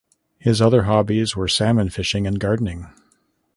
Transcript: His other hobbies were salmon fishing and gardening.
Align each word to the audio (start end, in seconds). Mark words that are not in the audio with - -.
His 0.39 0.63
other 0.63 0.85
hobbies 0.85 1.35
were 1.35 1.47
salmon 1.47 1.91
fishing 1.91 2.25
and 2.25 2.39
gardening. 2.39 2.89